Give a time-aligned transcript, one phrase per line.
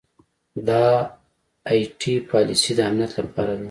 [0.67, 0.83] دا
[1.71, 3.59] ائ ټي پالیسۍ د امنیت لپاره دي.